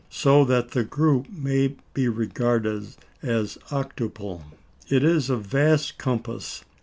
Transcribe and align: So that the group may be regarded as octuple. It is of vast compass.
So 0.09 0.43
that 0.45 0.71
the 0.71 0.83
group 0.83 1.27
may 1.29 1.75
be 1.93 2.07
regarded 2.07 2.87
as 3.21 3.59
octuple. 3.69 4.41
It 4.89 5.03
is 5.03 5.29
of 5.29 5.45
vast 5.45 5.99
compass. 5.99 6.65